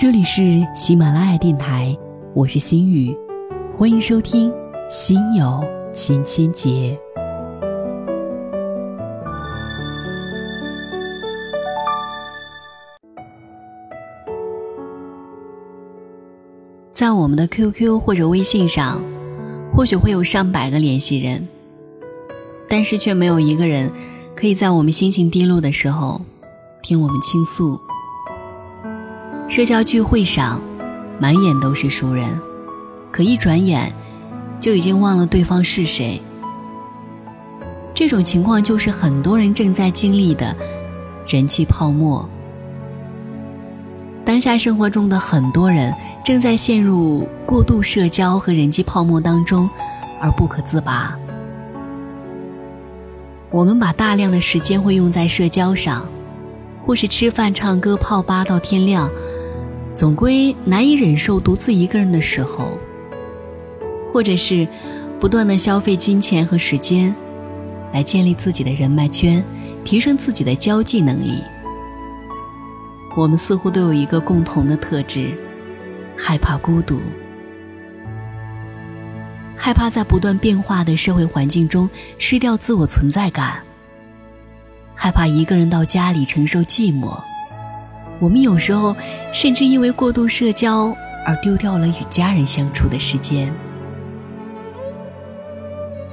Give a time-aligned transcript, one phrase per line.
[0.00, 1.94] 这里是喜马拉雅电台，
[2.34, 3.14] 我是心雨，
[3.70, 4.50] 欢迎收听
[4.90, 5.62] 《心有
[5.92, 6.70] 千千结》。
[16.94, 19.02] 在我们的 QQ 或者微信上，
[19.76, 21.46] 或许会有上百个联系人，
[22.70, 23.92] 但是却没有一个人
[24.34, 26.22] 可以在我们心情低落的时候
[26.82, 27.78] 听我们倾诉。
[29.50, 30.62] 社交聚会上，
[31.18, 32.40] 满眼都是熟人，
[33.10, 33.92] 可一转眼，
[34.60, 36.22] 就已经忘了对方是谁。
[37.92, 40.54] 这种情况就是很多人正在经历的
[41.26, 42.28] 人气泡沫。
[44.24, 45.92] 当下生活中的很多人
[46.24, 49.68] 正在陷入过度社交和人际泡沫当中，
[50.20, 51.18] 而不可自拔。
[53.50, 56.06] 我们把大量的时间会用在社交上，
[56.86, 59.10] 或是吃饭、唱歌、泡吧到天亮。
[59.92, 62.78] 总归难以忍受独自一个人的时候，
[64.12, 64.66] 或者是
[65.20, 67.14] 不断的消费金钱和时间，
[67.92, 69.44] 来建立自己的人脉圈，
[69.84, 71.42] 提升自己的交际能力。
[73.16, 75.28] 我们似乎都有一个共同的特质：
[76.16, 76.98] 害怕孤独，
[79.56, 83.60] 害怕在不断变化的社会环境中失掉自我存在感，
[84.94, 87.20] 害怕一个人到家里承受寂寞。
[88.20, 88.94] 我们有时候
[89.32, 90.94] 甚至因为过度社交
[91.26, 93.50] 而丢掉了与家人相处的时间，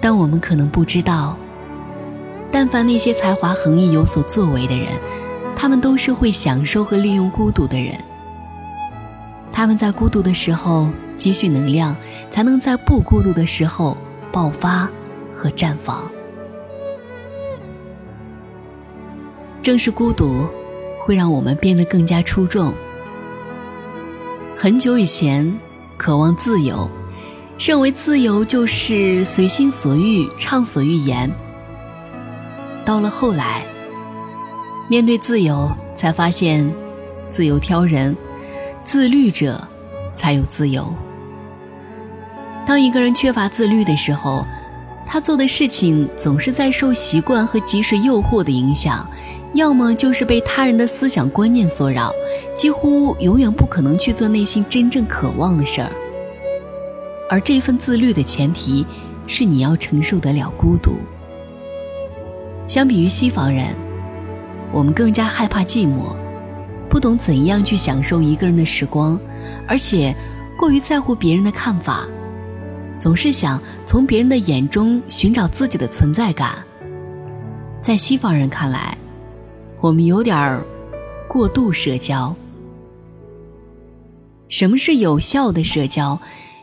[0.00, 1.34] 但我们可能不知道，
[2.52, 4.88] 但凡那些才华横溢、有所作为的人，
[5.56, 7.98] 他们都是会享受和利用孤独的人。
[9.50, 11.96] 他们在孤独的时候积蓄能量，
[12.30, 13.96] 才能在不孤独的时候
[14.30, 14.86] 爆发
[15.32, 16.06] 和绽放。
[19.62, 20.46] 正是孤独。
[21.04, 22.72] 会让我们变得更加出众。
[24.56, 25.54] 很久以前，
[25.98, 26.88] 渴望自由，
[27.58, 31.30] 认为自由就是随心所欲、畅所欲言。
[32.86, 33.66] 到了后来，
[34.88, 36.66] 面对自由，才发现
[37.30, 38.16] 自由挑人，
[38.82, 39.62] 自律者
[40.16, 40.90] 才有自由。
[42.66, 44.46] 当一个人缺乏自律的时候，
[45.06, 49.06] 他做的事情总是在受习惯和即时诱惑的影响。
[49.54, 52.12] 要么就是被他人的思想观念所扰，
[52.56, 55.90] 几乎永远不可能去做内心真正渴望的事儿。
[57.30, 58.84] 而这份自律的前提
[59.28, 60.96] 是你要承受得了孤独。
[62.66, 63.74] 相比于西方人，
[64.72, 66.16] 我们更加害怕寂寞，
[66.90, 69.18] 不懂怎样去享受一个人的时光，
[69.68, 70.12] 而且
[70.58, 72.08] 过于在乎别人的看法，
[72.98, 76.56] 总是想从别人的眼中寻找自己的存在感。
[77.80, 78.96] 在西方人看来，
[79.84, 80.64] 我们有点儿
[81.28, 82.34] 过度社交。
[84.48, 86.18] 什么是有效的社交？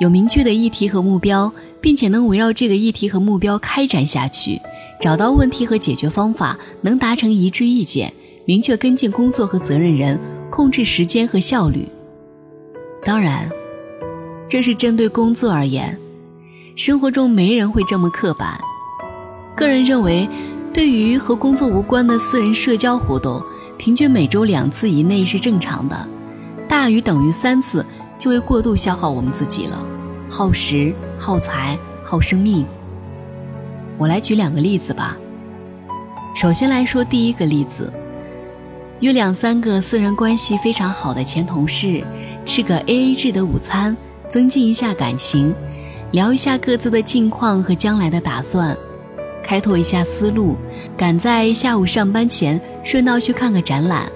[0.00, 4.60] 有明确的议题和目标，并且能围绕这个议题和目标开展下去，
[5.00, 8.12] 找到问题和解决方法，能达成一致意见，
[8.46, 10.18] 明确跟进工作和责任人，
[10.50, 11.86] 控制时间和效率。
[13.04, 13.48] 当然，
[14.48, 15.96] 这是针对工作而言，
[16.74, 18.58] 生活中没人会这么刻板。
[19.54, 20.28] 个人认为。
[20.74, 23.40] 对于和工作无关的私人社交活动，
[23.78, 25.96] 平均每周两次以内是正常的，
[26.68, 27.86] 大于等于三次
[28.18, 29.78] 就会过度消耗我们自己了，
[30.28, 32.66] 耗时、耗财、耗生命。
[33.96, 35.16] 我来举两个例子吧。
[36.34, 37.92] 首先来说第一个例子，
[38.98, 42.02] 与两三个私人关系非常好的前同事
[42.44, 43.96] 吃个 AA 制的午餐，
[44.28, 45.54] 增进一下感情，
[46.10, 48.76] 聊一下各自的近况和将来的打算。
[49.44, 50.56] 开拓一下思路，
[50.96, 54.10] 赶在下午上班前顺道去看个展览，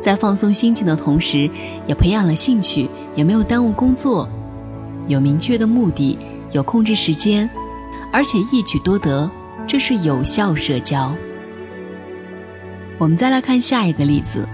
[0.00, 1.50] 在放松心情的同时，
[1.86, 4.28] 也培养了兴趣，也没有耽误工作，
[5.08, 6.16] 有明确的目的，
[6.52, 7.50] 有控制时间，
[8.12, 9.28] 而且一举多得，
[9.66, 11.12] 这是有效社交。
[12.98, 14.46] 我们再来看下一个例子，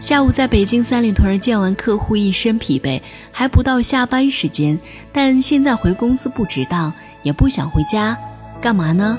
[0.00, 4.78] 下午在北京三里屯见完客户，一身疲惫，还不到下班时间，
[5.12, 6.90] 但现在回公司不值当，
[7.22, 8.16] 也不想回家。
[8.60, 9.18] 干嘛呢？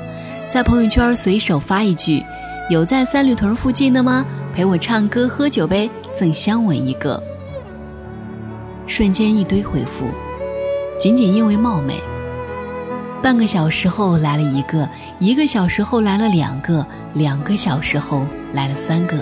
[0.49, 2.23] 在朋友圈随手发一句
[2.69, 4.23] ：“有在三里屯附近的吗？
[4.53, 7.21] 陪我唱歌喝酒呗，赠香吻一个。”
[8.85, 10.05] 瞬间一堆回复，
[10.99, 11.99] 仅仅因为貌美。
[13.23, 14.87] 半个小时后来了一个，
[15.19, 19.17] 一个小时后来了两个，两个小时后来了三个。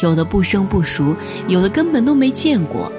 [0.00, 1.14] 有的不生不熟，
[1.46, 2.90] 有的根本都没见过，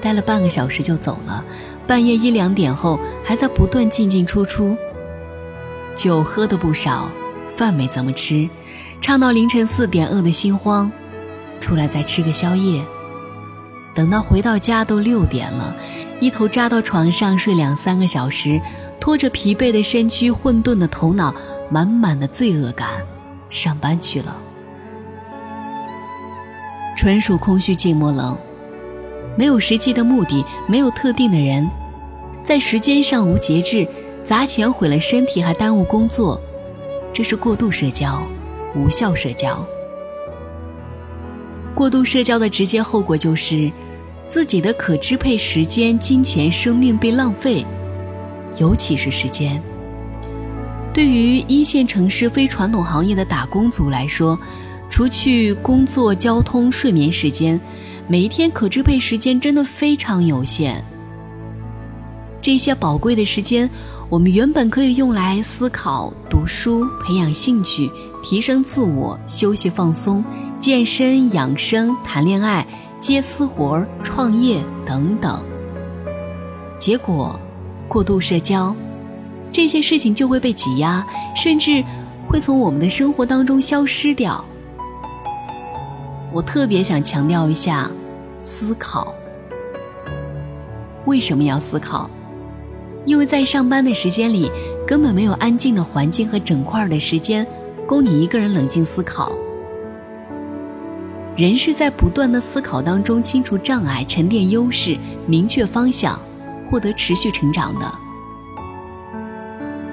[0.00, 1.44] 待了半个小时就走了。
[1.90, 4.76] 半夜一两点后，还在不断进进出出，
[5.96, 7.10] 酒喝的不少，
[7.56, 8.48] 饭没怎么吃，
[9.00, 10.88] 唱到凌晨四点，饿得心慌，
[11.60, 12.80] 出来再吃个宵夜，
[13.92, 15.74] 等到回到家都六点了，
[16.20, 18.60] 一头扎到床上睡两三个小时，
[19.00, 21.34] 拖着疲惫的身躯、混沌的头脑、
[21.70, 22.88] 满满的罪恶感，
[23.50, 24.36] 上班去了。
[26.96, 28.38] 纯属空虚、寂寞、冷，
[29.36, 31.68] 没有实际的目的，没有特定的人，
[32.44, 33.86] 在时间上无节制，
[34.24, 36.40] 砸钱毁了身体，还耽误工作，
[37.12, 38.22] 这是过度社交，
[38.74, 39.64] 无效社交。
[41.74, 43.70] 过度社交的直接后果就是，
[44.28, 47.64] 自己的可支配时间、金钱、生命被浪费，
[48.58, 49.62] 尤其是时间。
[50.92, 54.38] 对于一线城市非传统行业的打工族来说，
[54.90, 57.60] 除去工作、交通、睡眠时间，
[58.08, 60.84] 每一天可支配时间真的非常有限。
[62.42, 63.68] 这些宝贵的时间，
[64.08, 67.90] 我们原本可以用来思考、读书、培养兴趣、
[68.22, 70.24] 提升自我、休息放松。
[70.58, 72.66] 健身、养生、谈恋爱、
[73.00, 75.42] 接私活、创业等等。
[76.78, 77.40] 结果，
[77.88, 78.76] 过度社交，
[79.50, 81.82] 这些事情就会被挤压，甚至
[82.28, 84.44] 会从我们的生活当中消失掉。
[86.30, 87.90] 我特别想强调一下，
[88.42, 89.14] 思考。
[91.06, 92.10] 为什么要思考？
[93.10, 94.48] 因为在上班的时间里，
[94.86, 97.44] 根本没有安静的环境和整块的时间，
[97.84, 99.36] 供你一个人冷静思考。
[101.36, 104.96] 人是在不断的思考当中清除障碍、沉淀优势、
[105.26, 106.20] 明确方向、
[106.70, 107.92] 获得持续成长的。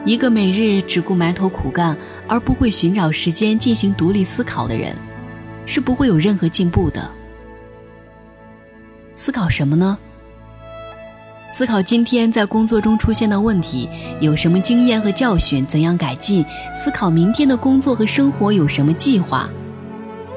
[0.05, 1.97] 一个每日只顾埋头苦干
[2.27, 4.95] 而不会寻找时间进行独立思考的人，
[5.65, 7.09] 是不会有任何进步的。
[9.15, 9.97] 思考什么呢？
[11.49, 13.89] 思考今天在工作中出现的问题
[14.19, 16.45] 有什么经验和教训，怎样改进？
[16.75, 19.49] 思考明天的工作和生活有什么计划？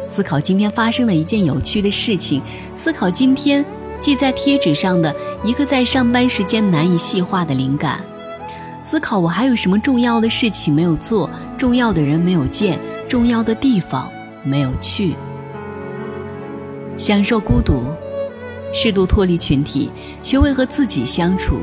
[0.09, 2.41] 思考今天发生的一件有趣的事情，
[2.77, 3.65] 思考今天
[4.01, 5.15] 记在贴纸上的
[5.45, 8.01] 一个在上班时间难以细化的灵感，
[8.85, 11.29] 思考我还有什么重要的事情没有做，
[11.59, 12.79] 重要的人没有见，
[13.09, 14.09] 重要的地方
[14.45, 15.15] 没有去。
[16.97, 17.83] 享受孤独，
[18.73, 19.91] 适度脱离群体，
[20.23, 21.59] 学会和自己相处。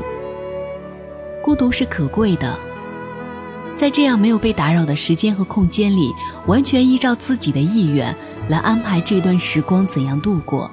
[1.42, 2.58] 孤独是可贵的。
[3.76, 6.12] 在这样没有被打扰的时间和空间里，
[6.46, 8.14] 完全依照自己的意愿
[8.48, 10.68] 来安排这段时光怎样度过，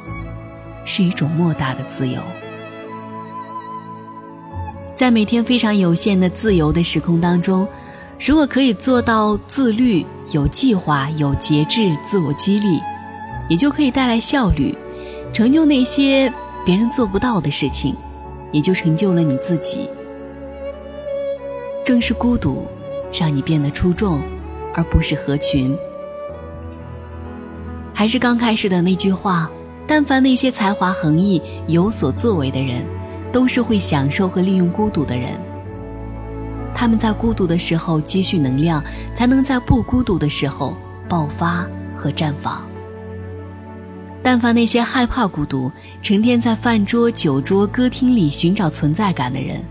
[0.86, 2.20] 是一种莫大的自由。
[4.96, 7.68] 在每天非常有限的自由的时空当中，
[8.20, 12.80] 如果可以做到自律、有计划、有节制、自我激励，
[13.50, 14.76] 也就可以带来效率，
[15.36, 16.32] 成就那些
[16.66, 17.94] 别人做不到的事情，
[18.54, 19.90] 也就成就了你自己。
[21.84, 22.66] 正是孤独。
[23.18, 24.22] 让你变得出众，
[24.74, 25.78] 而不是合群。
[27.94, 29.50] 还是刚开始的那句话：
[29.88, 32.86] 但凡那些才华横溢、有所作为的人，
[33.32, 35.32] 都是会享受和利用孤独的人。
[36.74, 38.84] 他们在孤独的时候积蓄能量，
[39.16, 40.76] 才能在不孤独的时候
[41.08, 41.66] 爆发
[41.96, 42.66] 和绽放。
[44.26, 49.64] 但凡那些害怕孤独、成天在饭桌、酒桌、歌厅里寻找存在感的人，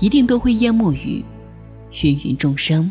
[0.00, 1.24] 一定都会淹没于。
[1.92, 2.90] 芸芸众生，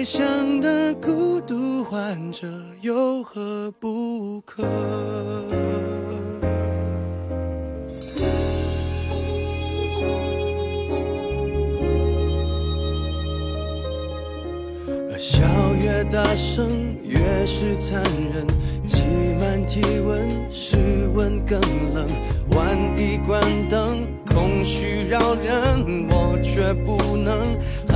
[0.00, 2.48] 悲伤的孤独患者
[2.80, 4.64] 有何不可？
[15.18, 15.38] 笑
[15.74, 18.02] 越大声越是残
[18.32, 18.46] 忍
[18.86, 19.02] 挤
[19.38, 20.78] 满体温室
[21.14, 21.60] 温更
[21.92, 22.06] 冷
[22.52, 27.54] 万一关灯空虚扰人我却不能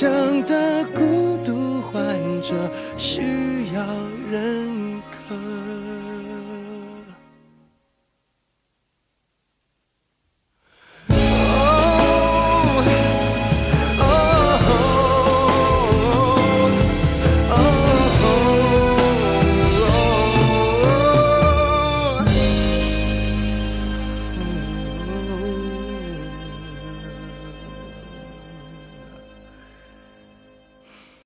[0.00, 0.29] 想。